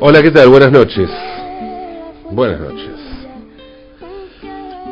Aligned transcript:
Hola, 0.00 0.22
¿qué 0.22 0.30
tal? 0.30 0.48
Buenas 0.50 0.70
noches. 0.70 1.10
Buenas 2.30 2.60
noches. 2.60 2.94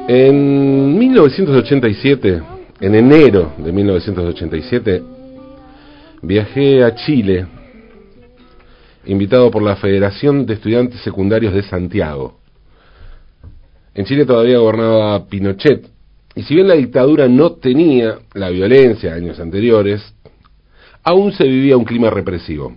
En 0.09 0.99
1987, 0.99 2.43
en 2.81 2.95
enero 2.97 3.53
de 3.59 3.71
1987, 3.71 5.03
viajé 6.23 6.83
a 6.83 6.97
Chile, 6.97 7.47
invitado 9.05 9.49
por 9.51 9.63
la 9.63 9.77
Federación 9.77 10.47
de 10.47 10.55
Estudiantes 10.55 11.01
Secundarios 11.03 11.55
de 11.55 11.63
Santiago. 11.63 12.41
En 13.95 14.05
Chile 14.05 14.27
todavía 14.27 14.59
gobernaba 14.59 15.27
Pinochet, 15.27 15.87
y 16.35 16.43
si 16.43 16.55
bien 16.55 16.67
la 16.67 16.75
dictadura 16.75 17.29
no 17.29 17.53
tenía 17.53 18.19
la 18.35 18.51
violencia 18.51 19.13
de 19.13 19.17
años 19.17 19.39
anteriores, 19.39 20.16
aún 21.07 21.33
se 21.33 21.45
vivía 21.45 21.77
un 21.77 21.85
clima 21.85 22.11
represivo. 22.11 22.75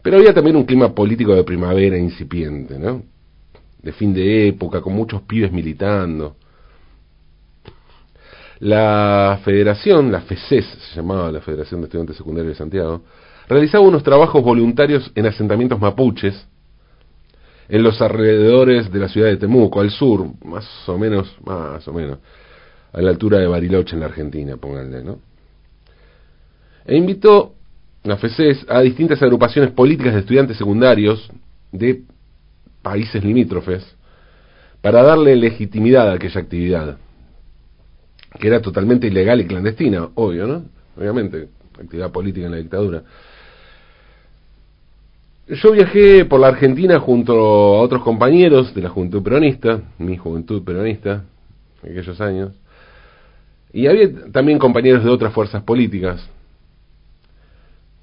Pero 0.00 0.16
había 0.16 0.32
también 0.32 0.54
un 0.54 0.64
clima 0.64 0.94
político 0.94 1.34
de 1.34 1.42
primavera 1.42 1.98
incipiente, 1.98 2.78
¿no? 2.78 3.02
De 3.82 3.92
fin 3.92 4.14
de 4.14 4.46
época, 4.46 4.80
con 4.80 4.94
muchos 4.94 5.22
pibes 5.22 5.50
militando. 5.50 6.36
La 8.60 9.40
federación, 9.44 10.12
la 10.12 10.20
FECES 10.20 10.66
se 10.90 10.96
llamaba 10.96 11.32
la 11.32 11.40
Federación 11.40 11.80
de 11.80 11.86
Estudiantes 11.86 12.16
Secundarios 12.16 12.54
de 12.54 12.58
Santiago, 12.58 13.02
realizaba 13.48 13.84
unos 13.84 14.04
trabajos 14.04 14.42
voluntarios 14.42 15.10
en 15.16 15.26
asentamientos 15.26 15.80
mapuches, 15.80 16.46
en 17.68 17.82
los 17.82 18.00
alrededores 18.00 18.90
de 18.92 18.98
la 19.00 19.08
ciudad 19.08 19.28
de 19.28 19.36
Temuco, 19.36 19.80
al 19.80 19.90
sur, 19.90 20.26
más 20.44 20.64
o 20.88 20.96
menos, 20.96 21.36
más 21.44 21.86
o 21.88 21.92
menos, 21.92 22.18
a 22.92 23.02
la 23.02 23.10
altura 23.10 23.38
de 23.38 23.48
Bariloche 23.48 23.94
en 23.94 24.00
la 24.00 24.06
Argentina, 24.06 24.56
pónganle, 24.56 25.02
¿no? 25.02 25.27
E 26.88 26.96
invitó 26.96 27.54
la 28.02 28.16
FECES 28.16 28.64
a 28.66 28.80
distintas 28.80 29.22
agrupaciones 29.22 29.72
políticas 29.72 30.14
de 30.14 30.20
estudiantes 30.20 30.56
secundarios 30.56 31.30
de 31.70 32.02
países 32.80 33.22
limítrofes 33.22 33.94
para 34.80 35.02
darle 35.02 35.36
legitimidad 35.36 36.08
a 36.08 36.14
aquella 36.14 36.40
actividad, 36.40 36.96
que 38.40 38.46
era 38.46 38.62
totalmente 38.62 39.06
ilegal 39.06 39.42
y 39.42 39.46
clandestina, 39.46 40.08
obvio, 40.14 40.46
¿no? 40.46 40.64
Obviamente, 40.96 41.48
actividad 41.78 42.10
política 42.10 42.46
en 42.46 42.52
la 42.52 42.58
dictadura. 42.58 43.02
Yo 45.46 45.72
viajé 45.72 46.24
por 46.24 46.40
la 46.40 46.48
Argentina 46.48 46.98
junto 47.00 47.34
a 47.34 47.82
otros 47.82 48.02
compañeros 48.02 48.74
de 48.74 48.80
la 48.80 48.88
Juventud 48.88 49.22
Peronista, 49.22 49.82
mi 49.98 50.16
Juventud 50.16 50.64
Peronista, 50.64 51.24
en 51.82 51.92
aquellos 51.92 52.18
años, 52.22 52.54
y 53.74 53.86
había 53.86 54.30
también 54.32 54.58
compañeros 54.58 55.04
de 55.04 55.10
otras 55.10 55.34
fuerzas 55.34 55.62
políticas, 55.62 56.26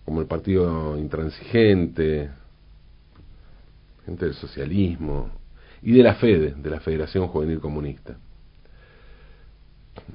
como 0.05 0.21
el 0.21 0.27
Partido 0.27 0.97
Intransigente, 0.97 2.29
gente 4.05 4.25
del 4.25 4.35
socialismo 4.35 5.31
y 5.81 5.91
de 5.91 6.03
la 6.03 6.13
FEDE, 6.15 6.53
de 6.55 6.69
la 6.69 6.79
Federación 6.79 7.27
Juvenil 7.27 7.59
Comunista. 7.59 8.15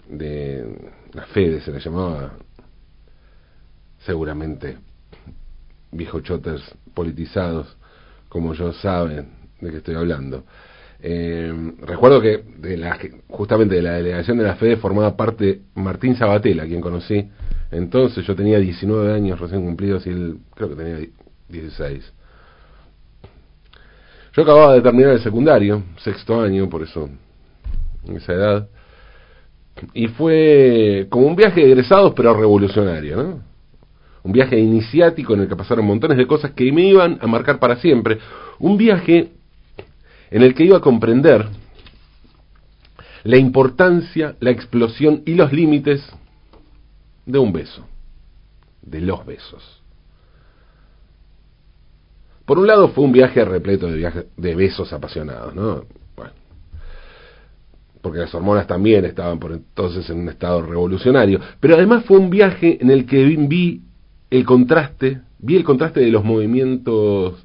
De 0.08 0.92
la 1.12 1.26
FEDE 1.26 1.60
se 1.60 1.72
le 1.72 1.80
llamaba 1.80 2.34
seguramente 3.98 4.78
viejochoters 5.90 6.62
politizados, 6.94 7.76
como 8.28 8.54
yo 8.54 8.72
saben 8.72 9.28
de 9.60 9.70
qué 9.70 9.76
estoy 9.78 9.96
hablando. 9.96 10.44
Eh, 11.02 11.72
recuerdo 11.80 12.20
que 12.20 12.42
de 12.58 12.76
la, 12.76 12.98
justamente 13.28 13.76
de 13.76 13.82
la 13.82 13.92
delegación 13.92 14.36
de 14.38 14.44
la 14.44 14.56
FEDE 14.56 14.76
formaba 14.76 15.16
parte 15.16 15.60
Martín 15.74 16.14
Sabatella, 16.14 16.66
quien 16.66 16.80
conocí 16.80 17.28
entonces 17.70 18.26
yo 18.26 18.34
tenía 18.34 18.58
19 18.58 19.12
años 19.12 19.38
recién 19.38 19.64
cumplidos 19.64 20.06
y 20.06 20.10
él 20.10 20.38
creo 20.54 20.70
que 20.70 20.76
tenía 20.76 21.06
16. 21.48 22.12
Yo 24.32 24.42
acababa 24.42 24.74
de 24.74 24.80
terminar 24.80 25.12
el 25.12 25.20
secundario, 25.20 25.82
sexto 25.98 26.40
año, 26.40 26.68
por 26.68 26.82
eso, 26.82 27.08
en 28.06 28.16
esa 28.16 28.32
edad. 28.32 28.68
Y 29.92 30.08
fue 30.08 31.06
como 31.10 31.26
un 31.26 31.36
viaje 31.36 31.60
de 31.60 31.72
egresados, 31.72 32.12
pero 32.14 32.34
revolucionario, 32.34 33.16
¿no? 33.16 33.42
Un 34.22 34.32
viaje 34.32 34.58
iniciático 34.58 35.34
en 35.34 35.40
el 35.40 35.48
que 35.48 35.56
pasaron 35.56 35.86
montones 35.86 36.18
de 36.18 36.26
cosas 36.26 36.52
que 36.52 36.70
me 36.70 36.82
iban 36.82 37.18
a 37.22 37.26
marcar 37.26 37.58
para 37.58 37.76
siempre. 37.76 38.18
Un 38.58 38.76
viaje 38.76 39.30
en 40.30 40.42
el 40.42 40.54
que 40.54 40.64
iba 40.64 40.78
a 40.78 40.80
comprender 40.80 41.46
la 43.24 43.36
importancia, 43.36 44.36
la 44.40 44.50
explosión 44.50 45.22
y 45.26 45.34
los 45.34 45.52
límites 45.52 46.02
de 47.26 47.38
un 47.38 47.52
beso, 47.52 47.86
de 48.82 49.00
los 49.00 49.24
besos. 49.26 49.82
Por 52.46 52.58
un 52.58 52.66
lado 52.66 52.88
fue 52.88 53.04
un 53.04 53.12
viaje 53.12 53.44
repleto 53.44 53.88
de, 53.88 54.54
besos 54.56 54.92
apasionados, 54.92 55.54
¿no? 55.54 55.84
Bueno, 56.16 56.32
porque 58.00 58.18
las 58.20 58.34
hormonas 58.34 58.66
también 58.66 59.04
estaban 59.04 59.38
por 59.38 59.52
entonces 59.52 60.08
en 60.10 60.20
un 60.20 60.28
estado 60.28 60.62
revolucionario, 60.62 61.40
pero 61.60 61.74
además 61.74 62.04
fue 62.04 62.18
un 62.18 62.30
viaje 62.30 62.78
en 62.80 62.90
el 62.90 63.06
que 63.06 63.24
vi 63.24 63.82
el 64.30 64.44
contraste, 64.44 65.20
vi 65.38 65.56
el 65.56 65.64
contraste 65.64 66.00
de 66.00 66.10
los 66.10 66.24
movimientos 66.24 67.44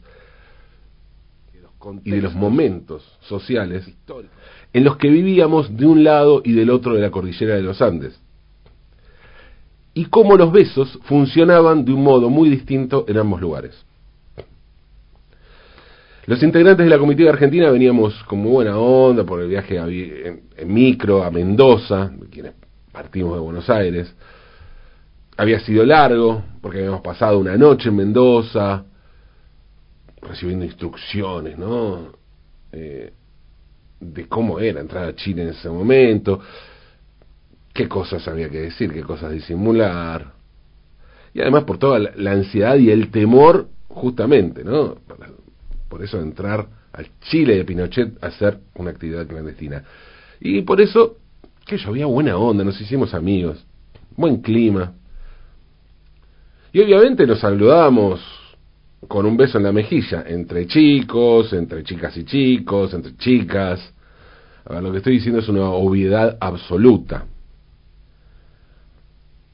y 2.04 2.12
de 2.12 2.22
los 2.22 2.34
momentos 2.34 3.18
sociales 3.22 3.90
en 4.74 4.84
los 4.84 4.98
que 4.98 5.10
vivíamos 5.10 5.76
de 5.76 5.86
un 5.86 6.04
lado 6.04 6.42
y 6.44 6.54
del 6.54 6.70
otro 6.70 6.94
de 6.96 7.02
la 7.02 7.12
cordillera 7.12 7.56
de 7.56 7.62
los 7.62 7.82
Andes 7.82 8.20
y 9.94 10.06
cómo 10.06 10.36
los 10.36 10.52
besos 10.52 11.00
funcionaban 11.04 11.86
de 11.86 11.94
un 11.94 12.04
modo 12.04 12.30
muy 12.30 12.50
distinto 12.50 13.06
en 13.08 13.18
ambos 13.18 13.40
lugares. 13.40 13.86
Los 16.28 16.42
integrantes 16.44 16.86
de 16.86 16.90
la 16.90 16.98
comitiva 16.98 17.30
argentina 17.30 17.70
veníamos 17.70 18.14
con 18.24 18.40
muy 18.40 18.52
buena 18.52 18.78
onda 18.78 19.24
por 19.24 19.40
el 19.42 19.48
viaje 19.48 19.78
en, 19.78 20.42
micro 20.74 21.24
a 21.24 21.32
Mendoza, 21.32 22.12
quienes 22.32 22.54
partimos 22.92 23.36
de 23.36 23.40
Buenos 23.40 23.70
Aires. 23.70 24.14
Había 25.38 25.60
sido 25.60 25.86
largo, 25.86 26.44
porque 26.62 26.80
habíamos 26.80 27.02
pasado 27.02 27.40
una 27.40 27.56
noche 27.56 27.90
en 27.90 27.96
Mendoza, 27.96 28.86
recibiendo 30.26 30.66
instrucciones, 30.66 31.58
¿no? 31.58 32.14
Eh, 32.72 33.14
de 34.00 34.28
cómo 34.28 34.60
era 34.60 34.82
entrar 34.82 35.06
a 35.06 35.16
Chile 35.16 35.44
en 35.44 35.50
ese 35.50 35.70
momento 35.70 36.42
qué 37.76 37.90
cosas 37.90 38.26
había 38.30 38.50
que 38.50 38.62
decir, 38.62 38.92
qué 38.92 39.04
cosas 39.04 39.34
disimular. 39.34 40.32
Y 41.34 41.42
además 41.42 41.66
por 41.66 41.78
toda 41.78 42.00
la, 42.00 42.32
ansiedad 42.32 42.78
y 42.78 42.90
el 42.90 43.12
temor, 43.12 43.68
justamente, 43.90 44.64
¿no? 44.64 44.96
Por 45.90 46.02
eso 46.02 46.20
entrar 46.22 46.68
al 46.94 47.08
Chile 47.30 47.58
de 47.58 47.66
Pinochet 47.66 48.24
a 48.24 48.28
hacer 48.28 48.60
una 48.76 48.92
actividad 48.92 49.28
clandestina. 49.28 49.84
Y 50.40 50.62
por 50.62 50.80
eso, 50.80 51.18
que 51.66 51.78
yo 51.78 51.90
había 51.90 52.06
buena 52.06 52.38
onda, 52.38 52.64
nos 52.64 52.80
hicimos 52.80 53.14
amigos, 53.14 53.66
buen 54.16 54.38
clima. 54.38 54.94
Y 56.72 56.82
obviamente 56.82 57.28
nos 57.28 57.42
saludamos 57.42 58.22
con 59.08 59.26
un 59.26 59.38
beso 59.38 59.58
en 59.58 59.64
la 59.64 59.72
mejilla, 59.72 60.24
entre 60.28 60.68
chicos, 60.68 61.54
entre 61.54 61.84
chicas 61.84 62.16
y 62.18 62.26
chicos, 62.26 62.94
entre 62.94 63.16
chicas. 63.18 63.94
A 64.66 64.74
ver, 64.74 64.84
lo 64.84 64.92
que 64.92 64.98
estoy 64.98 65.14
diciendo 65.14 65.40
es 65.40 65.50
una 65.50 65.70
obviedad 65.70 66.38
absoluta 66.40 67.26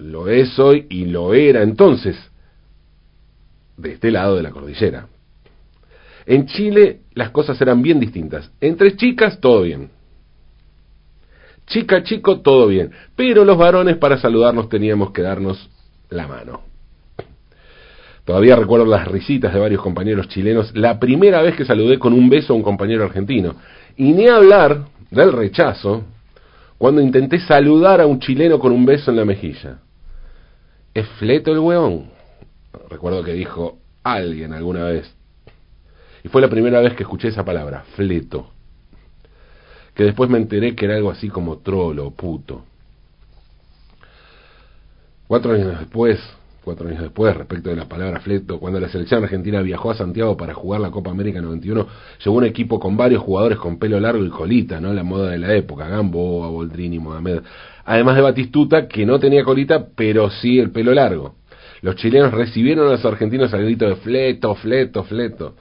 lo 0.01 0.27
es 0.27 0.57
hoy 0.57 0.87
y 0.89 1.05
lo 1.05 1.33
era 1.33 1.61
entonces, 1.61 2.17
de 3.77 3.93
este 3.93 4.11
lado 4.11 4.35
de 4.35 4.43
la 4.43 4.51
cordillera. 4.51 5.07
En 6.25 6.47
Chile 6.47 7.01
las 7.13 7.29
cosas 7.29 7.59
eran 7.61 7.81
bien 7.81 7.99
distintas. 7.99 8.51
Entre 8.59 8.95
chicas, 8.95 9.39
todo 9.39 9.61
bien. 9.63 9.89
Chica, 11.67 12.03
chico, 12.03 12.41
todo 12.41 12.67
bien. 12.67 12.91
Pero 13.15 13.45
los 13.45 13.57
varones 13.57 13.97
para 13.97 14.17
saludarnos 14.17 14.69
teníamos 14.69 15.11
que 15.11 15.21
darnos 15.21 15.69
la 16.09 16.27
mano. 16.27 16.70
Todavía 18.25 18.55
recuerdo 18.55 18.85
las 18.85 19.07
risitas 19.07 19.53
de 19.53 19.59
varios 19.59 19.81
compañeros 19.81 20.27
chilenos 20.27 20.75
la 20.75 20.99
primera 20.99 21.41
vez 21.41 21.55
que 21.55 21.65
saludé 21.65 21.97
con 21.97 22.13
un 22.13 22.29
beso 22.29 22.53
a 22.53 22.55
un 22.55 22.63
compañero 22.63 23.03
argentino. 23.03 23.55
Y 23.97 24.13
ni 24.13 24.27
hablar 24.27 24.85
del 25.09 25.31
rechazo 25.33 26.03
cuando 26.77 27.01
intenté 27.01 27.39
saludar 27.39 28.01
a 28.01 28.07
un 28.07 28.19
chileno 28.19 28.59
con 28.59 28.71
un 28.71 28.85
beso 28.85 29.11
en 29.11 29.17
la 29.17 29.25
mejilla. 29.25 29.79
¿Es 30.93 31.07
fleto 31.19 31.51
el 31.51 31.59
weón? 31.59 32.09
Recuerdo 32.89 33.23
que 33.23 33.33
dijo 33.33 33.79
alguien 34.03 34.53
alguna 34.53 34.85
vez. 34.85 35.13
Y 36.23 36.29
fue 36.29 36.41
la 36.41 36.49
primera 36.49 36.79
vez 36.79 36.93
que 36.93 37.03
escuché 37.03 37.29
esa 37.29 37.45
palabra, 37.45 37.83
fleto. 37.95 38.51
Que 39.93 40.03
después 40.03 40.29
me 40.29 40.37
enteré 40.37 40.75
que 40.75 40.85
era 40.85 40.95
algo 40.95 41.11
así 41.11 41.29
como 41.29 41.59
trolo 41.59 42.11
puto. 42.11 42.65
Cuatro 45.27 45.53
años 45.53 45.79
después, 45.79 46.19
cuatro 46.63 46.87
años 46.87 47.01
después, 47.01 47.35
respecto 47.35 47.69
de 47.69 47.75
la 47.75 47.85
palabra 47.85 48.19
fleto, 48.19 48.59
cuando 48.59 48.79
la 48.79 48.89
selección 48.89 49.23
argentina 49.23 49.61
viajó 49.61 49.91
a 49.91 49.95
Santiago 49.95 50.37
para 50.37 50.53
jugar 50.53 50.81
la 50.81 50.91
Copa 50.91 51.11
América 51.11 51.41
91, 51.41 51.87
llegó 52.23 52.37
un 52.37 52.45
equipo 52.45 52.79
con 52.79 52.95
varios 52.95 53.23
jugadores 53.23 53.57
con 53.57 53.79
pelo 53.79 53.99
largo 53.99 54.23
y 54.23 54.29
colita, 54.29 54.79
¿no? 54.79 54.93
La 54.93 55.03
moda 55.03 55.31
de 55.31 55.39
la 55.39 55.53
época, 55.55 55.87
Gamboa, 55.87 56.49
Boldrini, 56.49 56.99
Mohamed. 56.99 57.41
Además 57.85 58.15
de 58.15 58.21
Batistuta, 58.21 58.87
que 58.87 59.05
no 59.05 59.19
tenía 59.19 59.43
colita, 59.43 59.87
pero 59.95 60.29
sí 60.29 60.59
el 60.59 60.71
pelo 60.71 60.93
largo. 60.93 61.35
Los 61.81 61.95
chilenos 61.95 62.31
recibieron 62.31 62.87
a 62.87 62.91
los 62.91 63.05
argentinos 63.05 63.53
al 63.53 63.63
grito 63.63 63.87
de 63.87 63.95
fleto, 63.95 64.53
fleto, 64.55 65.03
fleto. 65.03 65.55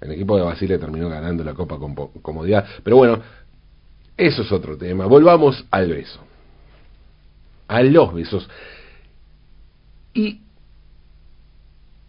El 0.00 0.12
equipo 0.12 0.36
de 0.36 0.42
Basile 0.42 0.78
terminó 0.78 1.08
ganando 1.08 1.44
la 1.44 1.54
Copa 1.54 1.78
con 1.78 1.94
comodidad. 1.94 2.64
Pero 2.82 2.96
bueno, 2.96 3.20
eso 4.16 4.42
es 4.42 4.50
otro 4.50 4.76
tema. 4.76 5.06
Volvamos 5.06 5.64
al 5.70 5.88
beso. 5.88 6.20
A 7.68 7.82
los 7.82 8.14
besos. 8.14 8.48
Y 10.18 10.40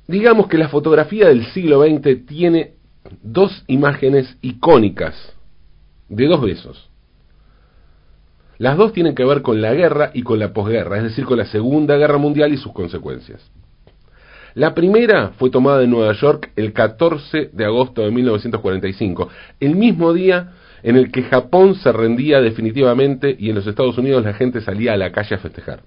digamos 0.07 0.47
que 0.47 0.57
la 0.57 0.67
fotografía 0.67 1.27
del 1.27 1.45
siglo 1.53 1.83
XX 1.83 2.25
tiene 2.25 2.73
dos 3.21 3.63
imágenes 3.67 4.35
icónicas 4.41 5.13
de 6.07 6.25
dos 6.25 6.41
besos. 6.41 6.89
Las 8.57 8.77
dos 8.77 8.94
tienen 8.94 9.13
que 9.13 9.23
ver 9.23 9.44
con 9.44 9.61
la 9.61 9.75
guerra 9.75 10.09
y 10.15 10.23
con 10.23 10.39
la 10.39 10.53
posguerra, 10.53 10.97
es 10.97 11.03
decir, 11.03 11.23
con 11.23 11.38
la 11.38 11.45
Segunda 11.45 11.97
Guerra 11.97 12.17
Mundial 12.17 12.51
y 12.51 12.57
sus 12.57 12.73
consecuencias. 12.73 13.51
La 14.56 14.73
primera 14.73 15.33
fue 15.38 15.51
tomada 15.51 15.83
en 15.83 15.91
Nueva 15.91 16.13
York 16.13 16.51
el 16.56 16.73
14 16.73 17.51
de 17.53 17.65
agosto 17.65 18.01
de 18.01 18.09
1945, 18.09 19.29
el 19.59 19.75
mismo 19.75 20.13
día 20.13 20.53
en 20.81 20.95
el 20.95 21.11
que 21.11 21.21
Japón 21.21 21.75
se 21.75 21.91
rendía 21.91 22.41
definitivamente 22.41 23.35
y 23.38 23.50
en 23.50 23.56
los 23.56 23.67
Estados 23.67 24.00
Unidos 24.00 24.25
la 24.25 24.33
gente 24.33 24.61
salía 24.61 24.94
a 24.94 24.97
la 24.97 25.11
calle 25.11 25.35
a 25.35 25.38
festejar. 25.38 25.83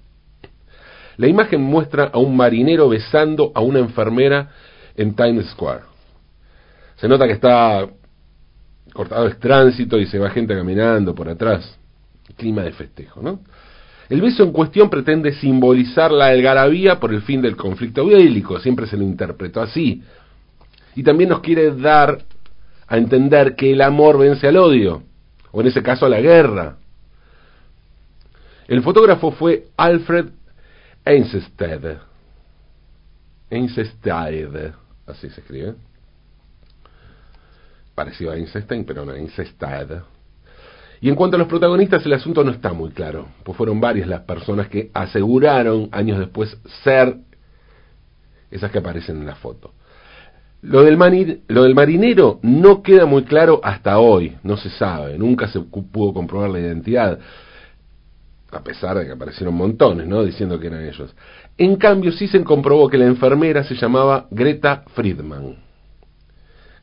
La 1.16 1.26
imagen 1.26 1.60
muestra 1.62 2.04
a 2.12 2.18
un 2.18 2.36
marinero 2.36 2.88
besando 2.88 3.52
a 3.54 3.60
una 3.60 3.78
enfermera 3.78 4.50
en 4.96 5.14
Times 5.14 5.46
Square. 5.50 5.82
Se 6.96 7.08
nota 7.08 7.26
que 7.26 7.32
está 7.32 7.88
cortado 8.92 9.26
el 9.26 9.36
tránsito 9.36 9.98
y 9.98 10.06
se 10.06 10.18
va 10.18 10.30
gente 10.30 10.54
caminando 10.54 11.14
por 11.14 11.28
atrás. 11.28 11.78
Clima 12.36 12.62
de 12.62 12.72
festejo, 12.72 13.20
¿no? 13.22 13.40
El 14.08 14.20
beso 14.20 14.42
en 14.42 14.52
cuestión 14.52 14.90
pretende 14.90 15.32
simbolizar 15.32 16.12
la 16.12 16.26
algarabía 16.26 17.00
por 17.00 17.14
el 17.14 17.22
fin 17.22 17.40
del 17.40 17.56
conflicto 17.56 18.06
bélico, 18.06 18.60
siempre 18.60 18.86
se 18.86 18.96
lo 18.96 19.04
interpretó 19.04 19.62
así. 19.62 20.02
Y 20.94 21.02
también 21.02 21.30
nos 21.30 21.40
quiere 21.40 21.74
dar 21.74 22.18
a 22.86 22.98
entender 22.98 23.56
que 23.56 23.72
el 23.72 23.80
amor 23.80 24.18
vence 24.18 24.46
al 24.46 24.58
odio, 24.58 25.02
o 25.50 25.60
en 25.62 25.68
ese 25.68 25.82
caso 25.82 26.04
a 26.04 26.10
la 26.10 26.20
guerra. 26.20 26.76
El 28.68 28.82
fotógrafo 28.82 29.32
fue 29.32 29.64
Alfred 29.76 30.26
Einsted. 31.04 31.98
Einsted, 33.50 34.72
así 35.06 35.28
se 35.30 35.40
escribe. 35.40 35.74
Parecido 37.94 38.30
a 38.32 38.36
Einstein, 38.36 38.84
pero 38.84 39.04
no, 39.04 39.12
Einsted. 39.12 40.02
Y 41.00 41.08
en 41.08 41.16
cuanto 41.16 41.36
a 41.36 41.38
los 41.38 41.48
protagonistas, 41.48 42.06
el 42.06 42.12
asunto 42.12 42.44
no 42.44 42.52
está 42.52 42.72
muy 42.72 42.90
claro, 42.90 43.26
pues 43.42 43.58
fueron 43.58 43.80
varias 43.80 44.06
las 44.06 44.20
personas 44.20 44.68
que 44.68 44.90
aseguraron 44.94 45.88
años 45.90 46.18
después 46.18 46.56
ser 46.84 47.16
esas 48.52 48.70
que 48.70 48.78
aparecen 48.78 49.16
en 49.16 49.26
la 49.26 49.34
foto. 49.34 49.72
Lo 50.60 50.84
del, 50.84 51.42
lo 51.48 51.64
del 51.64 51.74
marinero 51.74 52.38
no 52.42 52.82
queda 52.82 53.04
muy 53.04 53.24
claro 53.24 53.60
hasta 53.64 53.98
hoy, 53.98 54.36
no 54.44 54.56
se 54.56 54.70
sabe, 54.70 55.18
nunca 55.18 55.48
se 55.48 55.58
pudo 55.58 56.14
comprobar 56.14 56.50
la 56.50 56.60
identidad, 56.60 57.18
a 58.52 58.62
pesar 58.62 58.98
de 58.98 59.06
que 59.06 59.12
aparecieron 59.12 59.54
montones, 59.54 60.06
¿no? 60.06 60.22
Diciendo 60.22 60.60
que 60.60 60.66
eran 60.66 60.84
ellos. 60.84 61.14
En 61.56 61.76
cambio, 61.76 62.12
sí 62.12 62.28
se 62.28 62.44
comprobó 62.44 62.88
que 62.88 62.98
la 62.98 63.06
enfermera 63.06 63.64
se 63.64 63.74
llamaba 63.74 64.26
Greta 64.30 64.84
Friedman. 64.94 65.56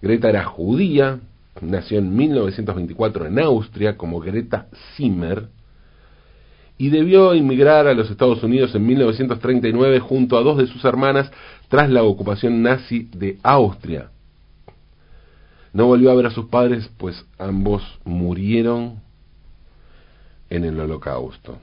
Greta 0.01 0.29
era 0.29 0.45
judía, 0.45 1.19
nació 1.61 1.99
en 1.99 2.15
1924 2.15 3.27
en 3.27 3.39
Austria 3.39 3.97
como 3.97 4.19
Greta 4.19 4.67
Zimmer 4.95 5.49
y 6.77 6.89
debió 6.89 7.33
emigrar 7.33 7.87
a 7.87 7.93
los 7.93 8.09
Estados 8.09 8.41
Unidos 8.41 8.73
en 8.73 8.85
1939 8.87 9.99
junto 9.99 10.37
a 10.37 10.41
dos 10.41 10.57
de 10.57 10.67
sus 10.67 10.83
hermanas 10.85 11.29
tras 11.67 11.89
la 11.89 12.03
ocupación 12.03 12.63
nazi 12.63 13.09
de 13.13 13.37
Austria. 13.43 14.09
No 15.73 15.85
volvió 15.85 16.09
a 16.09 16.15
ver 16.15 16.27
a 16.27 16.31
sus 16.31 16.45
padres, 16.45 16.89
pues 16.97 17.25
ambos 17.37 17.83
murieron 18.05 19.01
en 20.49 20.65
el 20.65 20.79
holocausto. 20.79 21.57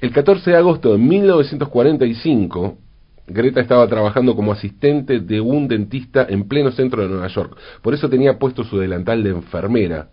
El 0.00 0.12
14 0.12 0.50
de 0.50 0.56
agosto 0.56 0.92
de 0.92 0.98
1945, 0.98 2.78
Greta 3.26 3.60
estaba 3.60 3.86
trabajando 3.88 4.34
como 4.34 4.52
asistente 4.52 5.20
de 5.20 5.40
un 5.40 5.68
dentista 5.68 6.26
en 6.28 6.48
pleno 6.48 6.70
centro 6.70 7.02
de 7.02 7.08
Nueva 7.08 7.28
York. 7.28 7.56
Por 7.82 7.94
eso 7.94 8.08
tenía 8.08 8.38
puesto 8.38 8.64
su 8.64 8.78
delantal 8.78 9.22
de 9.22 9.30
enfermera, 9.30 10.10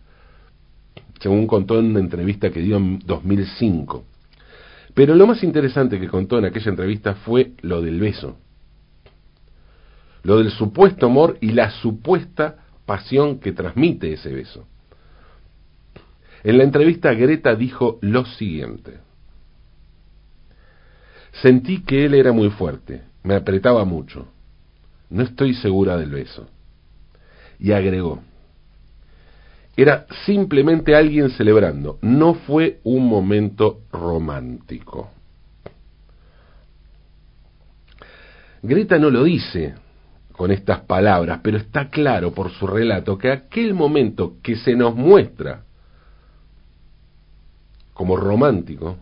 según 1.19 1.47
contó 1.47 1.79
en 1.79 1.85
una 1.85 1.99
entrevista 1.99 2.49
que 2.49 2.61
dio 2.61 2.77
en 2.77 2.99
2005. 3.05 4.03
Pero 4.93 5.15
lo 5.15 5.27
más 5.27 5.43
interesante 5.43 5.99
que 5.99 6.07
contó 6.07 6.39
en 6.39 6.45
aquella 6.45 6.69
entrevista 6.69 7.15
fue 7.15 7.51
lo 7.61 7.81
del 7.81 7.99
beso. 7.99 8.37
Lo 10.23 10.37
del 10.37 10.49
supuesto 10.49 11.05
amor 11.05 11.37
y 11.41 11.51
la 11.51 11.69
supuesta 11.69 12.57
pasión 12.85 13.39
que 13.39 13.51
transmite 13.51 14.13
ese 14.13 14.33
beso. 14.33 14.65
En 16.45 16.59
la 16.59 16.63
entrevista 16.63 17.11
Greta 17.15 17.55
dijo 17.55 17.97
lo 18.01 18.23
siguiente. 18.23 18.99
Sentí 21.41 21.81
que 21.81 22.05
él 22.05 22.13
era 22.13 22.33
muy 22.33 22.51
fuerte, 22.51 23.01
me 23.23 23.33
apretaba 23.33 23.83
mucho. 23.83 24.27
No 25.09 25.23
estoy 25.23 25.55
segura 25.55 25.97
del 25.97 26.11
beso. 26.11 26.47
Y 27.57 27.71
agregó, 27.71 28.21
era 29.75 30.05
simplemente 30.27 30.95
alguien 30.95 31.31
celebrando, 31.31 31.97
no 32.03 32.35
fue 32.35 32.79
un 32.83 33.07
momento 33.07 33.81
romántico. 33.91 35.09
Greta 38.61 38.99
no 38.99 39.09
lo 39.09 39.23
dice 39.23 39.73
con 40.31 40.51
estas 40.51 40.81
palabras, 40.81 41.39
pero 41.41 41.57
está 41.57 41.89
claro 41.89 42.35
por 42.35 42.51
su 42.51 42.67
relato 42.67 43.17
que 43.17 43.31
aquel 43.31 43.73
momento 43.73 44.35
que 44.43 44.55
se 44.57 44.75
nos 44.75 44.95
muestra 44.95 45.64
como 47.95 48.17
romántico 48.17 48.97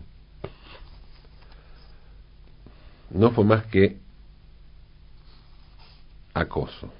no 3.10 3.32
fue 3.32 3.44
más 3.44 3.64
que 3.66 3.98
acoso. 6.32 6.90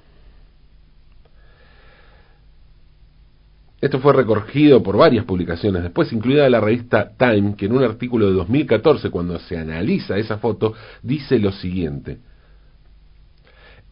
Esto 3.79 3.99
fue 3.99 4.13
recogido 4.13 4.83
por 4.83 4.97
varias 4.97 5.25
publicaciones, 5.25 5.83
después 5.83 6.11
incluida 6.11 6.49
la 6.49 6.59
revista 6.59 7.11
Time, 7.17 7.55
que 7.55 7.65
en 7.65 7.73
un 7.73 7.83
artículo 7.83 8.27
de 8.27 8.33
2014, 8.33 9.09
cuando 9.09 9.39
se 9.39 9.57
analiza 9.57 10.17
esa 10.17 10.37
foto, 10.37 10.73
dice 11.01 11.39
lo 11.39 11.51
siguiente. 11.51 12.19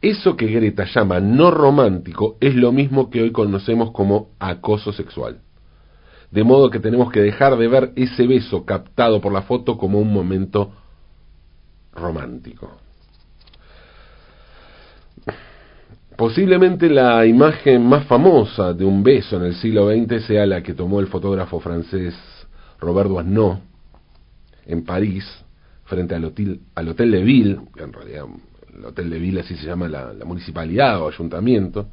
Eso 0.02 0.36
que 0.36 0.48
Greta 0.48 0.86
llama 0.86 1.22
no 1.22 1.52
romántico 1.52 2.38
es 2.42 2.54
lo 2.56 2.74
mismo 2.74 3.10
que 3.10 3.22
hoy 3.22 3.32
conocemos 3.32 3.92
como 3.92 4.32
acoso 4.40 4.92
sexual. 4.92 5.40
De 6.34 6.44
modo 6.44 6.72
que 6.72 6.80
tenemos 6.80 7.12
que 7.12 7.22
dejar 7.22 7.56
de 7.58 7.68
ver 7.68 7.92
ese 7.96 8.26
beso 8.26 8.66
captado 8.66 9.22
por 9.22 9.32
la 9.32 9.44
foto 9.44 9.78
como 9.78 10.00
un 10.00 10.12
momento 10.12 10.72
romántico. 11.94 12.72
Posiblemente 16.18 16.90
la 16.90 17.24
imagen 17.28 17.86
más 17.86 18.08
famosa 18.08 18.74
de 18.74 18.84
un 18.84 19.04
beso 19.04 19.38
en 19.38 19.44
el 19.44 19.56
siglo 19.56 19.92
XX 19.92 20.26
sea 20.26 20.48
la 20.48 20.64
que 20.64 20.74
tomó 20.74 21.00
el 21.00 21.08
fotógrafo 21.08 21.60
francés 21.60 22.16
Robert 22.80 23.10
Doisneau 23.10 23.60
en 24.66 24.84
París, 24.84 25.26
frente 25.84 26.16
al 26.16 26.26
hotel, 26.26 26.62
al 26.74 26.90
hotel 26.90 27.12
de 27.12 27.22
Ville, 27.22 27.60
que 27.76 27.84
en 27.84 27.94
realidad 27.94 28.26
el 28.76 28.86
Hotel 28.86 29.12
de 29.12 29.20
Ville 29.20 29.42
así 29.42 29.56
se 29.56 29.68
llama 29.68 29.88
la, 29.88 30.12
la 30.14 30.26
municipalidad 30.26 31.00
o 31.00 31.10
ayuntamiento, 31.10 31.90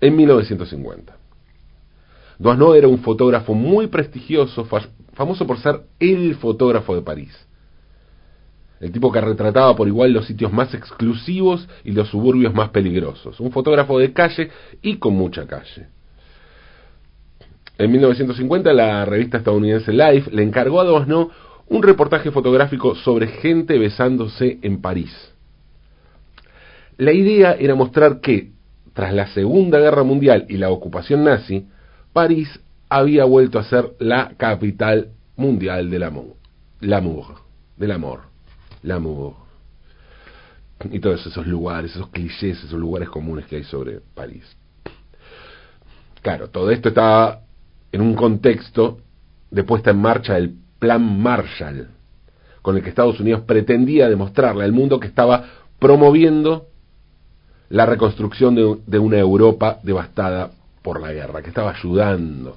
en 0.00 0.16
1950. 0.16 1.17
Doisneau 2.38 2.74
era 2.74 2.88
un 2.88 2.98
fotógrafo 2.98 3.54
muy 3.54 3.88
prestigioso, 3.88 4.66
famoso 5.14 5.46
por 5.46 5.58
ser 5.58 5.80
el 5.98 6.36
fotógrafo 6.36 6.94
de 6.94 7.02
París 7.02 7.48
el 8.80 8.92
tipo 8.92 9.10
que 9.10 9.20
retrataba 9.20 9.74
por 9.74 9.88
igual 9.88 10.12
los 10.12 10.26
sitios 10.26 10.52
más 10.52 10.72
exclusivos 10.74 11.68
y 11.84 11.92
los 11.92 12.08
suburbios 12.08 12.54
más 12.54 12.70
peligrosos. 12.70 13.40
Un 13.40 13.50
fotógrafo 13.50 13.98
de 13.98 14.12
calle 14.12 14.50
y 14.82 14.96
con 14.96 15.14
mucha 15.14 15.46
calle. 15.46 15.88
En 17.76 17.90
1950 17.90 18.72
la 18.72 19.04
revista 19.04 19.38
estadounidense 19.38 19.92
Life 19.92 20.30
le 20.32 20.42
encargó 20.42 20.80
a 20.80 20.84
Doisneau 20.84 21.30
un 21.68 21.82
reportaje 21.82 22.30
fotográfico 22.30 22.94
sobre 22.94 23.28
gente 23.28 23.78
besándose 23.78 24.58
en 24.62 24.80
París. 24.80 25.12
La 26.96 27.12
idea 27.12 27.52
era 27.52 27.74
mostrar 27.74 28.20
que, 28.20 28.50
tras 28.94 29.12
la 29.12 29.28
Segunda 29.28 29.78
Guerra 29.78 30.02
Mundial 30.02 30.46
y 30.48 30.56
la 30.56 30.70
ocupación 30.70 31.24
nazi, 31.24 31.66
París 32.18 32.48
había 32.88 33.24
vuelto 33.24 33.60
a 33.60 33.64
ser 33.64 33.92
la 34.00 34.32
capital 34.36 35.10
mundial 35.36 35.88
del 35.88 36.02
amor. 36.02 36.34
L'amour, 36.80 37.36
del 37.76 37.92
amor 37.92 38.20
l'amour 38.82 39.34
y 40.90 41.00
todos 41.00 41.24
esos 41.26 41.46
lugares, 41.46 41.92
esos 41.92 42.08
clichés, 42.08 42.62
esos 42.64 42.78
lugares 42.78 43.08
comunes 43.08 43.46
que 43.46 43.56
hay 43.56 43.64
sobre 43.64 44.00
París. 44.14 44.44
Claro, 46.22 46.48
todo 46.50 46.70
esto 46.70 46.88
estaba 46.88 47.40
en 47.92 48.00
un 48.00 48.14
contexto 48.14 48.98
de 49.50 49.64
puesta 49.64 49.90
en 49.90 49.98
marcha 50.00 50.34
del 50.34 50.56
Plan 50.78 51.20
Marshall, 51.20 51.88
con 52.62 52.76
el 52.76 52.82
que 52.82 52.88
Estados 52.88 53.18
Unidos 53.20 53.42
pretendía 53.42 54.08
demostrarle 54.08 54.64
al 54.64 54.72
mundo 54.72 55.00
que 55.00 55.08
estaba 55.08 55.44
promoviendo 55.78 56.66
la 57.68 57.86
reconstrucción 57.86 58.54
de, 58.54 58.98
una 58.98 59.18
Europa 59.18 59.78
devastada 59.82 60.52
por 60.88 61.02
la 61.02 61.12
guerra, 61.12 61.42
que 61.42 61.50
estaba 61.50 61.72
ayudando 61.72 62.56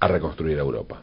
a 0.00 0.08
reconstruir 0.08 0.58
Europa. 0.58 1.00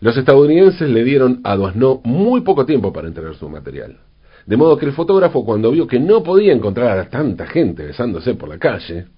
Los 0.00 0.16
estadounidenses 0.16 0.88
le 0.88 1.04
dieron 1.04 1.42
a 1.44 1.54
Doisneau 1.54 2.00
muy 2.02 2.40
poco 2.40 2.64
tiempo 2.64 2.94
para 2.94 3.08
entregar 3.08 3.34
su 3.34 3.50
material. 3.50 3.98
De 4.46 4.56
modo 4.56 4.78
que 4.78 4.86
el 4.86 4.94
fotógrafo, 4.94 5.44
cuando 5.44 5.70
vio 5.70 5.86
que 5.86 6.00
no 6.00 6.22
podía 6.22 6.54
encontrar 6.54 6.98
a 6.98 7.10
tanta 7.10 7.46
gente 7.46 7.84
besándose 7.84 8.32
por 8.36 8.48
la 8.48 8.56
calle, 8.56 9.08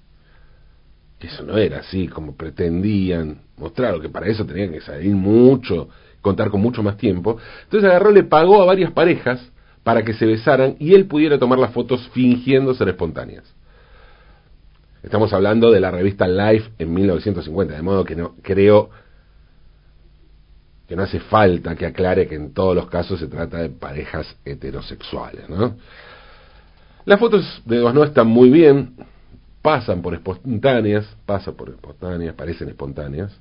eso 1.20 1.44
no 1.44 1.56
era 1.56 1.78
así 1.78 2.08
como 2.08 2.34
pretendían 2.34 3.38
mostrar, 3.56 4.00
que 4.00 4.08
para 4.08 4.26
eso 4.26 4.44
tenían 4.44 4.72
que 4.72 4.80
salir 4.80 5.14
mucho, 5.14 5.90
contar 6.20 6.50
con 6.50 6.60
mucho 6.60 6.82
más 6.82 6.96
tiempo, 6.96 7.38
entonces 7.62 7.88
agarró, 7.88 8.10
le 8.10 8.24
pagó 8.24 8.60
a 8.60 8.64
varias 8.64 8.90
parejas 8.90 9.48
para 9.84 10.02
que 10.02 10.12
se 10.12 10.26
besaran 10.26 10.74
y 10.80 10.92
él 10.92 11.06
pudiera 11.06 11.38
tomar 11.38 11.60
las 11.60 11.70
fotos 11.70 12.10
fingiendo 12.12 12.74
ser 12.74 12.88
espontáneas. 12.88 13.44
Estamos 15.04 15.34
hablando 15.34 15.70
de 15.70 15.80
la 15.80 15.90
revista 15.90 16.26
Life 16.26 16.70
en 16.78 16.94
1950, 16.94 17.74
de 17.74 17.82
modo 17.82 18.04
que 18.04 18.16
no 18.16 18.36
creo 18.40 18.88
que 20.88 20.96
no 20.96 21.02
hace 21.02 21.20
falta 21.20 21.76
que 21.76 21.84
aclare 21.84 22.26
que 22.26 22.36
en 22.36 22.54
todos 22.54 22.74
los 22.74 22.88
casos 22.88 23.20
se 23.20 23.26
trata 23.26 23.58
de 23.58 23.68
parejas 23.68 24.34
heterosexuales, 24.46 25.46
¿no? 25.50 25.76
Las 27.04 27.20
fotos 27.20 27.62
de 27.66 27.78
dos 27.78 27.92
no 27.92 28.02
están 28.02 28.28
muy 28.28 28.48
bien, 28.48 28.94
pasan 29.60 30.00
por 30.00 30.14
espontáneas, 30.14 31.06
pasan 31.26 31.52
por 31.52 31.68
espontáneas, 31.68 32.34
parecen 32.34 32.70
espontáneas, 32.70 33.38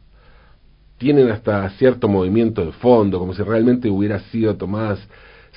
tienen 0.97 1.31
hasta 1.31 1.69
cierto 1.71 2.09
movimiento 2.09 2.65
de 2.65 2.73
fondo, 2.73 3.19
como 3.19 3.33
si 3.33 3.41
realmente 3.41 3.89
hubiera 3.89 4.19
sido 4.19 4.57
tomadas 4.57 4.99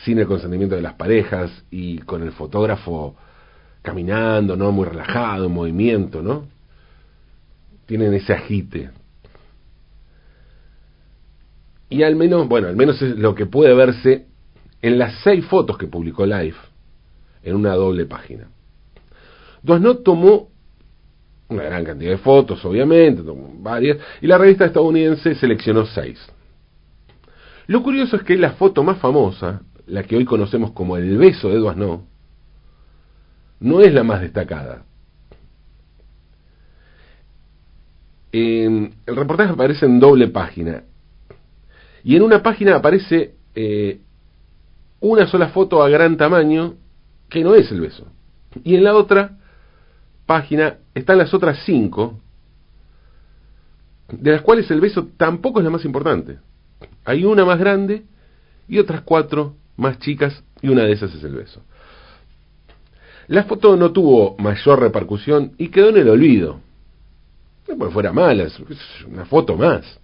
sin 0.05 0.21
el 0.21 0.27
consentimiento 0.27 0.77
de 0.77 0.83
las 0.83 0.95
parejas 0.95 1.51
y 1.69 1.99
con 1.99 2.23
el 2.23 2.31
fotógrafo 2.31 3.17
caminando, 3.87 4.57
¿no? 4.57 4.73
Muy 4.73 4.85
relajado, 4.85 5.47
en 5.47 5.53
movimiento, 5.53 6.21
¿no? 6.21 6.49
Tienen 7.87 8.13
ese 8.13 8.33
agite, 8.33 8.91
y 11.89 12.03
al 12.03 12.17
menos, 12.17 12.49
bueno, 12.49 12.69
al 12.69 12.77
menos 12.77 13.01
es 13.01 13.17
lo 13.17 13.35
que 13.35 13.47
puede 13.47 13.75
verse 13.75 14.27
en 14.83 14.99
las 14.99 15.21
seis 15.23 15.45
fotos 15.47 15.79
que 15.79 15.87
publicó 15.87 16.27
Life 16.27 16.59
en 17.43 17.55
una 17.55 17.75
doble 17.75 18.07
página. 18.07 18.49
no 19.63 19.97
tomó 19.99 20.49
una 21.49 21.63
gran 21.63 21.85
cantidad 21.85 22.11
de 22.11 22.19
fotos, 22.19 22.65
obviamente, 22.65 23.23
tomó 23.23 23.55
varias, 23.59 23.99
y 24.21 24.27
la 24.27 24.37
revista 24.37 24.65
estadounidense 24.65 25.37
seleccionó 25.37 25.87
seis. 25.87 26.19
Lo 27.69 27.83
curioso 27.83 28.17
es 28.17 28.23
que 28.25 28.37
la 28.37 28.53
foto 28.53 28.83
más 28.83 28.99
famosa, 28.99 29.63
la 29.87 30.03
que 30.03 30.17
hoy 30.17 30.25
conocemos 30.25 30.73
como 30.73 30.97
el 30.97 31.17
beso 31.17 31.49
de 31.49 31.59
Doisneau, 31.59 32.03
no 33.61 33.81
es 33.81 33.93
la 33.93 34.03
más 34.03 34.21
destacada. 34.21 34.83
el 38.33 38.93
reportaje 39.07 39.53
aparece 39.53 39.87
en 39.87 39.99
doble 39.99 40.29
página 40.29 40.83
y 42.05 42.17
en 42.17 42.23
una 42.23 42.43
página 42.43 42.77
aparece 42.77 43.35
eh, 43.55 44.01
una 45.01 45.27
sola 45.27 45.49
foto 45.49 45.83
a 45.83 45.89
gran 45.89 46.17
tamaño 46.17 46.75
que 47.29 47.43
no 47.43 47.55
es 47.55 47.71
el 47.73 47.81
beso. 47.81 48.07
Y 48.63 48.77
en 48.77 48.85
la 48.85 48.95
otra 48.95 49.39
página 50.25 50.77
están 50.95 51.19
las 51.19 51.35
otras 51.35 51.65
cinco, 51.65 52.21
de 54.09 54.31
las 54.31 54.43
cuales 54.43 54.71
el 54.71 54.81
beso 54.81 55.09
tampoco 55.17 55.59
es 55.59 55.65
la 55.65 55.71
más 55.71 55.85
importante. 55.85 56.39
Hay 57.05 57.25
una 57.25 57.45
más 57.45 57.59
grande 57.59 58.05
y 58.69 58.79
otras 58.79 59.01
cuatro 59.03 59.57
más 59.77 59.99
chicas 59.99 60.45
y 60.63 60.69
una 60.69 60.85
de 60.85 60.93
esas 60.93 61.13
es 61.13 61.25
el 61.25 61.35
beso. 61.35 61.63
La 63.29 63.45
foto 63.45 63.77
no 63.77 63.93
tuvo 63.93 64.37
mayor 64.39 64.81
repercusión 64.81 65.53
y 65.59 65.69
quedó 65.69 65.89
en 65.89 65.97
el 65.99 66.09
olvido. 66.09 66.61
No 67.69 67.77
porque 67.77 67.93
fuera 67.93 68.13
mala, 68.13 68.45
es 68.45 68.61
una 69.07 69.25
foto 69.25 69.57
más 69.57 69.99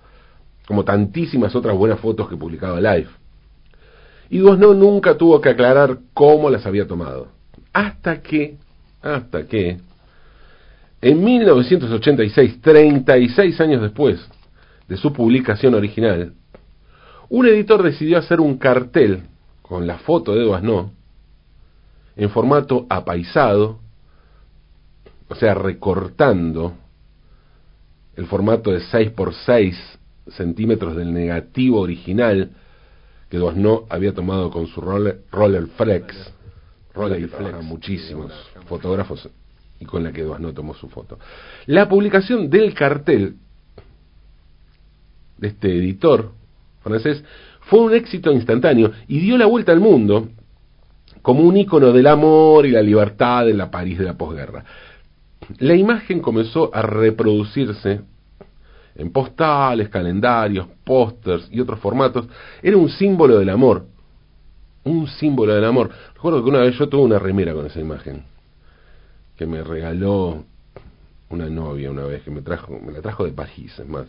como 0.67 0.85
tantísimas 0.85 1.55
otras 1.55 1.77
buenas 1.77 2.01
fotos 2.01 2.29
que 2.29 2.37
publicaba 2.37 2.81
Life. 2.81 3.11
Y 4.31 4.39
no 4.39 4.75
nunca 4.75 5.17
tuvo 5.17 5.41
que 5.41 5.51
aclarar 5.51 5.99
cómo 6.15 6.49
las 6.49 6.65
había 6.65 6.87
tomado. 6.87 7.29
Hasta 7.73 8.23
que, 8.23 8.57
hasta 9.03 9.47
que, 9.47 9.79
en 11.03 11.25
1986, 11.25 12.61
36 12.63 13.61
años 13.61 13.83
después 13.83 14.27
de 14.89 14.97
su 14.97 15.13
publicación 15.13 15.75
original, 15.75 16.33
un 17.29 17.47
editor 17.47 17.83
decidió 17.83 18.19
hacer 18.19 18.41
un 18.41 18.57
cartel 18.57 19.25
con 19.61 19.87
la 19.87 19.99
foto 19.99 20.35
de 20.35 20.43
Duasno 20.43 20.93
en 22.17 22.31
formato 22.31 22.87
apaisado, 22.89 23.81
o 25.29 25.35
sea, 25.35 25.55
recortando 25.55 26.75
el 28.17 28.27
formato 28.27 28.71
de 28.71 28.81
6x6 28.81 29.75
centímetros 30.29 30.97
del 30.97 31.13
negativo 31.13 31.81
original 31.81 32.51
que 33.31 33.39
Doisneau 33.39 33.87
había 33.89 34.13
tomado 34.13 34.51
con 34.51 34.67
su 34.67 34.81
roller, 34.81 35.23
roller 35.31 35.67
flex, 35.69 36.15
roller 36.95 37.29
flex, 37.29 37.65
muchísimos 37.65 38.31
fotógrafos 38.67 39.29
y 39.81 39.87
con 39.87 40.05
la 40.05 40.13
que 40.13 40.23
Doisneau 40.23 40.53
tomó 40.53 40.75
su 40.75 40.89
foto. 40.89 41.19
La 41.67 41.89
publicación 41.89 42.51
del 42.51 42.75
cartel 42.75 43.37
de 45.39 45.49
este 45.49 45.75
editor 45.75 46.33
francés 46.83 47.25
fue 47.63 47.81
un 47.81 47.95
éxito 47.95 48.31
instantáneo 48.33 48.93
y 49.09 49.21
dio 49.21 49.39
la 49.39 49.47
vuelta 49.47 49.73
al 49.73 49.81
mundo 49.81 50.29
como 51.23 51.43
un 51.43 51.57
icono 51.57 51.93
del 51.93 52.07
amor 52.07 52.67
y 52.67 52.73
la 52.73 52.83
libertad 52.83 53.49
en 53.49 53.59
la 53.59 53.71
París 53.71 53.99
de 53.99 54.05
la 54.05 54.19
posguerra. 54.19 54.65
La 55.59 55.75
imagen 55.75 56.21
comenzó 56.21 56.71
a 56.75 56.83
reproducirse 56.83 58.01
en 58.95 59.11
postales, 59.11 59.89
calendarios, 59.89 60.67
pósters 60.85 61.49
y 61.51 61.61
otros 61.61 61.81
formatos, 61.81 62.27
era 62.63 62.77
un 62.77 62.89
símbolo 62.89 63.39
del 63.39 63.49
amor. 63.49 63.87
Un 64.85 65.07
símbolo 65.07 65.55
del 65.55 65.65
amor. 65.65 65.91
Recuerdo 66.15 66.43
que 66.43 66.51
una 66.51 66.59
vez 66.59 66.77
yo 66.77 66.89
tuve 66.89 67.03
una 67.03 67.19
remera 67.19 67.55
con 67.55 67.67
esa 67.67 67.81
imagen, 67.81 68.25
que 69.37 69.47
me 69.47 69.63
regaló 69.63 70.45
una 71.31 71.49
novia 71.49 71.91
una 71.91 72.05
vez, 72.05 72.23
que 72.23 72.31
me 72.31 72.43
trajo, 72.43 72.79
me 72.79 72.93
la 72.93 73.01
trajo 73.01 73.25
de 73.25 73.33
París, 73.33 73.79
es 73.79 73.89
más. 73.89 74.07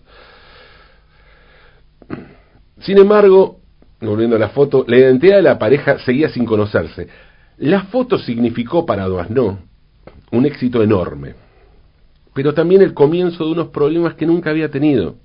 Sin 2.82 2.98
embargo, 2.98 3.60
volviendo 4.08 4.36
a 4.36 4.40
la 4.40 4.50
foto, 4.50 4.86
la 4.88 4.98
identidad 4.98 5.38
de 5.38 5.44
la 5.44 5.60
pareja 5.60 6.00
seguía 6.00 6.30
sin 6.30 6.46
conocerse. 6.46 7.08
La 7.58 7.84
foto 7.84 8.18
significó 8.18 8.86
para 8.86 9.08
Doisneau 9.08 9.60
un 10.32 10.46
éxito 10.46 10.82
enorme 10.82 11.36
pero 12.34 12.54
también 12.54 12.82
el 12.82 12.94
comienzo 12.94 13.46
de 13.46 13.52
unos 13.52 13.68
problemas 13.70 14.16
que 14.16 14.26
nunca 14.26 14.50
había 14.50 14.70
tenido. 14.70 15.16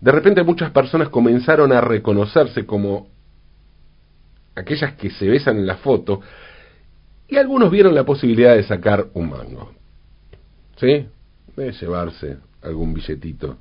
De 0.00 0.12
repente 0.12 0.42
muchas 0.42 0.70
personas 0.70 1.08
comenzaron 1.10 1.72
a 1.72 1.80
reconocerse 1.80 2.64
como 2.64 3.08
aquellas 4.54 4.94
que 4.94 5.10
se 5.10 5.28
besan 5.28 5.58
en 5.58 5.66
la 5.66 5.76
foto 5.76 6.20
y 7.28 7.36
algunos 7.36 7.70
vieron 7.70 7.94
la 7.94 8.04
posibilidad 8.04 8.56
de 8.56 8.62
sacar 8.62 9.08
un 9.12 9.28
mango. 9.28 9.72
¿Sí? 10.76 11.06
De 11.56 11.72
llevarse 11.72 12.38
algún 12.62 12.94
billetito 12.94 13.58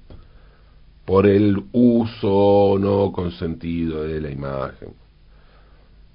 por 1.07 1.25
el 1.25 1.63
uso 1.71 2.75
no 2.77 3.13
consentido 3.13 4.03
de 4.03 4.19
la 4.19 4.29
imagen. 4.29 4.89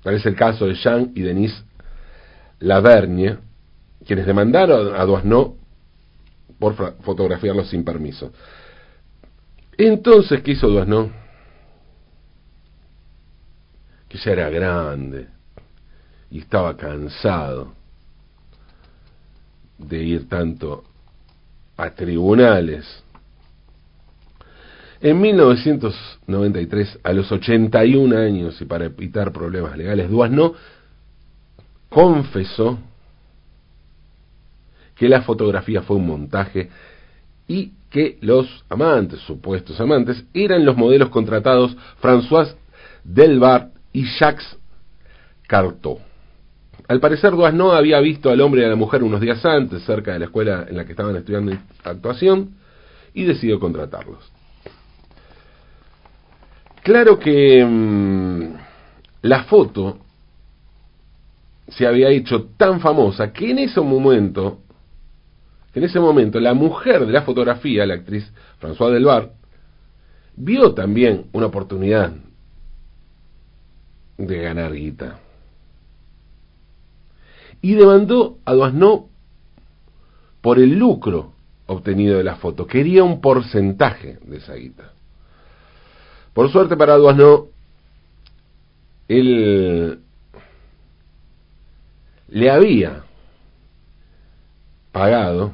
Tal 0.02 0.16
es 0.16 0.26
el 0.26 0.36
caso 0.36 0.66
de 0.66 0.74
Jean 0.74 1.12
y 1.14 1.22
Denise 1.22 1.64
Lavergne, 2.58 3.38
quienes 4.06 4.26
demandaron 4.26 4.94
a 4.94 5.02
Doisneau 5.06 5.56
por 6.58 6.74
fotografiarlo 7.00 7.64
sin 7.64 7.86
permiso. 7.86 8.32
Entonces, 9.78 10.42
¿qué 10.42 10.50
hizo 10.50 10.68
no 10.84 11.10
Que 14.10 14.18
ya 14.18 14.30
era 14.32 14.50
grande 14.50 15.26
y 16.30 16.40
estaba 16.40 16.76
cansado 16.76 17.72
de 19.78 20.02
ir 20.02 20.28
tanto 20.28 20.84
a 21.78 21.88
tribunales. 21.88 23.02
En 25.02 25.20
1993, 25.20 27.00
a 27.02 27.12
los 27.12 27.30
81 27.32 28.16
años 28.16 28.60
y 28.60 28.64
para 28.66 28.84
evitar 28.84 29.32
problemas 29.32 29.76
legales, 29.76 30.08
no 30.08 30.54
confesó 31.88 32.78
que 34.94 35.08
la 35.08 35.22
fotografía 35.22 35.82
fue 35.82 35.96
un 35.96 36.06
montaje 36.06 36.70
y 37.48 37.72
que 37.90 38.16
los 38.20 38.64
amantes, 38.68 39.18
supuestos 39.22 39.80
amantes, 39.80 40.24
eran 40.32 40.64
los 40.64 40.76
modelos 40.76 41.08
contratados 41.08 41.76
François 42.00 42.54
Delbar 43.02 43.70
y 43.92 44.04
Jacques 44.04 44.56
Cartot. 45.48 45.98
Al 46.86 47.00
parecer, 47.00 47.32
no 47.32 47.72
había 47.72 47.98
visto 47.98 48.30
al 48.30 48.40
hombre 48.40 48.62
y 48.62 48.64
a 48.66 48.68
la 48.68 48.76
mujer 48.76 49.02
unos 49.02 49.20
días 49.20 49.44
antes, 49.44 49.82
cerca 49.82 50.12
de 50.12 50.20
la 50.20 50.26
escuela 50.26 50.64
en 50.68 50.76
la 50.76 50.84
que 50.84 50.92
estaban 50.92 51.16
estudiando 51.16 51.52
actuación, 51.82 52.54
y 53.12 53.24
decidió 53.24 53.58
contratarlos. 53.58 54.41
Claro 56.82 57.18
que 57.18 57.64
mm, 57.64 58.54
la 59.22 59.44
foto 59.44 59.98
se 61.68 61.86
había 61.86 62.08
hecho 62.10 62.48
tan 62.56 62.80
famosa 62.80 63.32
que 63.32 63.52
en 63.52 63.60
ese 63.60 63.80
momento, 63.80 64.62
en 65.74 65.84
ese 65.84 66.00
momento, 66.00 66.40
la 66.40 66.54
mujer 66.54 67.06
de 67.06 67.12
la 67.12 67.22
fotografía, 67.22 67.86
la 67.86 67.94
actriz 67.94 68.30
François 68.60 68.92
Delbar, 68.92 69.32
vio 70.34 70.74
también 70.74 71.26
una 71.32 71.46
oportunidad 71.46 72.14
de 74.18 74.42
ganar 74.42 74.72
guita. 74.72 75.20
Y 77.60 77.74
demandó 77.74 78.38
a 78.44 78.54
Doisneau 78.54 79.08
por 80.40 80.58
el 80.58 80.76
lucro 80.76 81.32
obtenido 81.66 82.18
de 82.18 82.24
la 82.24 82.36
foto. 82.36 82.66
Quería 82.66 83.04
un 83.04 83.20
porcentaje 83.20 84.18
de 84.24 84.38
esa 84.38 84.54
guita. 84.54 84.92
Por 86.34 86.50
suerte 86.50 86.76
para 86.76 86.96
Doisneau, 86.96 87.50
él 89.08 90.00
le 92.28 92.50
había 92.50 93.04
pagado 94.90 95.52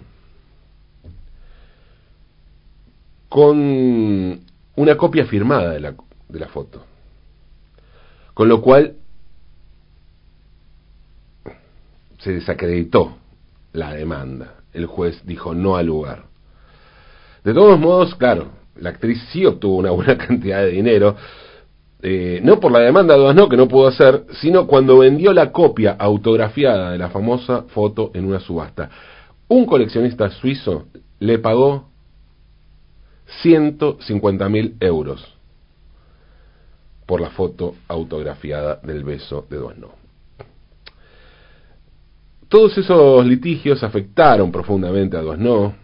con 3.29 4.41
una 4.77 4.97
copia 4.97 5.27
firmada 5.27 5.71
de 5.71 5.81
la, 5.81 5.95
de 6.29 6.39
la 6.39 6.49
foto. 6.49 6.85
Con 8.35 8.49
lo 8.49 8.63
cual 8.63 8.97
se 12.19 12.33
desacreditó 12.33 13.17
la 13.73 13.93
demanda. 13.93 14.55
El 14.73 14.87
juez 14.87 15.21
dijo 15.25 15.55
no 15.55 15.77
al 15.77 15.87
lugar. 15.87 16.27
De 17.43 17.53
todos 17.53 17.79
modos, 17.79 18.15
claro, 18.15 18.53
la 18.81 18.91
actriz 18.91 19.23
sí 19.33 19.45
obtuvo 19.45 19.77
una 19.77 19.91
buena 19.91 20.17
cantidad 20.27 20.63
de 20.63 20.71
dinero, 20.71 21.17
eh, 22.01 22.41
no 22.45 22.61
por 22.61 22.71
la 22.71 22.81
demanda 22.81 23.17
de 23.17 23.35
no 23.35 23.49
que 23.49 23.57
no 23.57 23.67
pudo 23.67 23.89
hacer, 23.89 24.25
sino 24.41 24.67
cuando 24.67 24.99
vendió 24.99 25.33
la 25.33 25.51
copia 25.51 25.97
autografiada 25.99 26.93
de 26.93 26.99
la 26.99 27.11
famosa 27.11 27.63
foto 27.69 28.13
en 28.15 28.25
una 28.25 28.41
subasta. 28.41 28.89
Un 29.49 29.67
coleccionista 29.67 30.31
suizo 30.31 30.87
le 31.19 31.39
pagó 31.39 31.89
150 33.43 34.49
mil 34.49 34.77
euros 34.81 35.35
por 37.07 37.21
la 37.21 37.31
foto 37.31 37.75
autografiada 37.89 38.77
del 38.83 39.03
beso 39.03 39.47
de 39.49 39.57
Duano. 39.57 39.89
Todos 42.49 42.79
esos 42.79 43.27
litigios 43.27 43.83
afectaron 43.83 44.53
profundamente 44.53 45.17
a 45.17 45.21
Duano, 45.21 45.75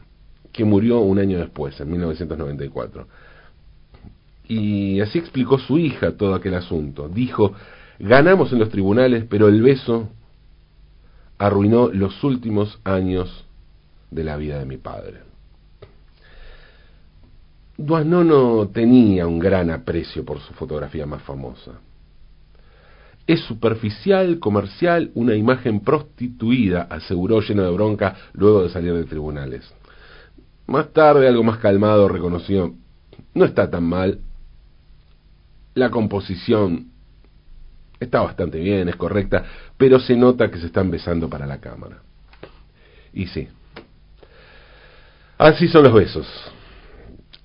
que 0.55 0.65
murió 0.65 1.01
un 1.01 1.19
año 1.19 1.39
después, 1.39 1.79
en 1.81 1.91
1994. 1.91 3.09
Y 4.47 5.01
así 5.01 5.19
explicó 5.19 5.59
su 5.59 5.79
hija 5.79 6.17
todo 6.17 6.35
aquel 6.35 6.55
asunto. 6.55 7.09
Dijo, 7.09 7.53
ganamos 7.99 8.53
en 8.53 8.61
los 8.61 8.69
tribunales, 8.69 9.25
pero 9.29 9.49
el 9.49 9.61
beso 9.61 10.09
arruinó 11.39 11.89
los 11.89 12.23
últimos 12.23 12.79
años 12.85 13.45
de 14.13 14.23
la 14.23 14.37
vida 14.37 14.61
de 14.61 14.65
mi 14.65 14.77
padre. 14.77 15.23
no 17.77 18.69
tenía 18.69 19.27
un 19.27 19.41
gran 19.41 19.71
aprecio 19.71 20.25
por 20.25 20.39
su 20.39 20.55
fotografía 20.55 21.05
más 21.05 21.23
famosa. 21.23 21.73
Es 23.27 23.41
superficial, 23.41 24.39
comercial, 24.39 25.11
una 25.15 25.35
imagen 25.35 25.81
prostituida, 25.81 26.83
aseguró 26.83 27.41
lleno 27.41 27.65
de 27.65 27.73
bronca 27.73 28.15
luego 28.35 28.63
de 28.63 28.69
salir 28.69 28.95
de 28.95 29.05
tribunales. 29.05 29.75
Más 30.67 30.93
tarde, 30.93 31.29
algo 31.29 31.43
más 31.43 31.59
calmado, 31.59 32.09
reconoció, 32.09 32.75
no 33.35 33.45
está 33.45 33.71
tan 33.71 33.85
mal, 33.85 34.21
la 35.75 35.91
composición 35.91 36.91
está 38.01 38.21
bastante 38.21 38.61
bien, 38.61 38.89
es 38.89 38.97
correcta, 38.97 39.45
pero 39.77 39.99
se 39.99 40.17
nota 40.17 40.51
que 40.51 40.59
se 40.59 40.67
están 40.67 40.91
besando 40.91 41.29
para 41.29 41.47
la 41.47 41.61
cámara. 41.61 42.03
Y 43.13 43.27
sí, 43.27 43.49
así 45.39 45.69
son 45.69 45.85
los 45.85 45.93
besos, 45.93 46.27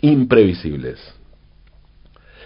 imprevisibles, 0.02 1.00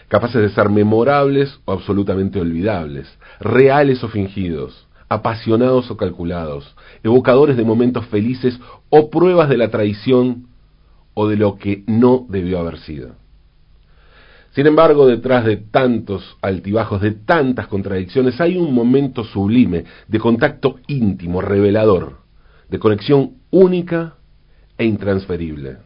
capaces 0.07 0.41
de 0.41 0.49
ser 0.49 0.69
memorables 0.69 1.59
o 1.65 1.71
absolutamente 1.71 2.39
olvidables, 2.39 3.07
reales 3.39 4.03
o 4.03 4.09
fingidos, 4.09 4.87
apasionados 5.07 5.91
o 5.91 5.97
calculados, 5.97 6.75
evocadores 7.03 7.57
de 7.57 7.63
momentos 7.63 8.05
felices 8.07 8.59
o 8.89 9.09
pruebas 9.09 9.49
de 9.49 9.57
la 9.57 9.69
traición 9.69 10.47
o 11.13 11.27
de 11.27 11.37
lo 11.37 11.57
que 11.57 11.83
no 11.87 12.25
debió 12.29 12.59
haber 12.59 12.79
sido. 12.79 13.15
Sin 14.51 14.67
embargo, 14.67 15.07
detrás 15.07 15.45
de 15.45 15.57
tantos 15.57 16.37
altibajos, 16.41 17.01
de 17.01 17.11
tantas 17.11 17.67
contradicciones, 17.67 18.39
hay 18.39 18.55
un 18.55 18.73
momento 18.73 19.23
sublime 19.23 19.85
de 20.07 20.19
contacto 20.19 20.79
íntimo, 20.87 21.41
revelador, 21.41 22.19
de 22.69 22.77
conexión 22.77 23.37
única 23.49 24.15
e 24.77 24.85
intransferible. 24.85 25.77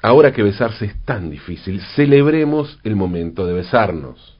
Ahora 0.00 0.32
que 0.32 0.42
besarse 0.42 0.86
es 0.86 1.04
tan 1.04 1.28
difícil, 1.28 1.82
celebremos 1.96 2.78
el 2.84 2.96
momento 2.96 3.46
de 3.46 3.52
besarnos, 3.52 4.37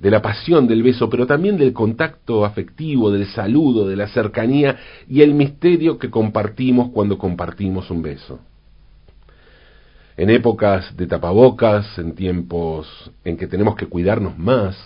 de 0.00 0.10
la 0.10 0.22
pasión 0.22 0.66
del 0.66 0.82
beso, 0.82 1.10
pero 1.10 1.26
también 1.26 1.58
del 1.58 1.72
contacto 1.72 2.44
afectivo, 2.44 3.10
del 3.10 3.26
saludo, 3.26 3.86
de 3.86 3.96
la 3.96 4.08
cercanía 4.08 4.76
y 5.08 5.20
el 5.20 5.34
misterio 5.34 5.98
que 5.98 6.10
compartimos 6.10 6.90
cuando 6.90 7.18
compartimos 7.18 7.90
un 7.90 8.02
beso 8.02 8.40
en 10.20 10.28
épocas 10.28 10.94
de 10.98 11.06
tapabocas, 11.06 11.98
en 11.98 12.14
tiempos 12.14 13.10
en 13.24 13.38
que 13.38 13.46
tenemos 13.46 13.74
que 13.74 13.86
cuidarnos 13.86 14.36
más, 14.36 14.76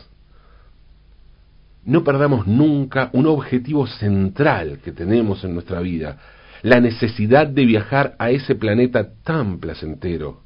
no 1.84 2.04
perdamos 2.04 2.46
nunca 2.46 3.10
un 3.12 3.26
objetivo 3.26 3.88
central 3.88 4.78
que 4.84 4.92
tenemos 4.92 5.42
en 5.42 5.54
nuestra 5.54 5.80
vida, 5.80 6.18
la 6.62 6.78
necesidad 6.78 7.48
de 7.48 7.64
viajar 7.64 8.14
a 8.20 8.30
ese 8.30 8.54
planeta 8.54 9.12
tan 9.24 9.58
placentero 9.58 10.42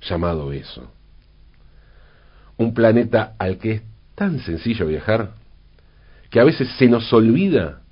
llamado 0.00 0.50
eso. 0.52 0.90
Un 2.56 2.74
planeta 2.74 3.36
al 3.38 3.58
que 3.58 3.70
es 3.70 3.82
tan 4.14 4.40
sencillo 4.40 4.86
viajar 4.86 5.34
que 6.30 6.40
a 6.40 6.44
veces 6.44 6.68
se 6.78 6.88
nos 6.88 7.12
olvida 7.12 7.82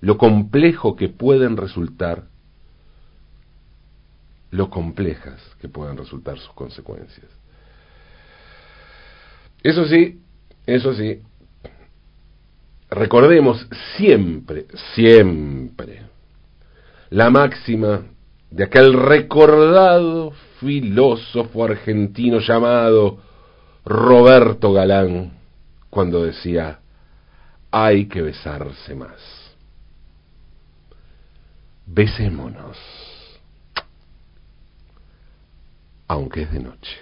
lo 0.00 0.16
complejo 0.16 0.96
que 0.96 1.08
pueden 1.08 1.56
resultar 1.56 2.24
lo 4.50 4.68
complejas 4.68 5.40
que 5.60 5.68
puedan 5.68 5.96
resultar 5.96 6.38
sus 6.38 6.52
consecuencias. 6.54 7.26
Eso 9.62 9.84
sí, 9.86 10.20
eso 10.66 10.92
sí, 10.94 11.20
recordemos 12.90 13.66
siempre, 13.96 14.66
siempre, 14.94 16.02
la 17.10 17.30
máxima 17.30 18.02
de 18.50 18.64
aquel 18.64 18.94
recordado 18.94 20.32
filósofo 20.58 21.64
argentino 21.64 22.40
llamado 22.40 23.18
Roberto 23.84 24.72
Galán, 24.72 25.32
cuando 25.88 26.24
decía, 26.24 26.80
hay 27.70 28.06
que 28.06 28.22
besarse 28.22 28.94
más. 28.94 29.18
Besémonos 31.86 32.76
aunque 36.10 36.42
es 36.42 36.50
de 36.50 36.58
noche. 36.58 36.98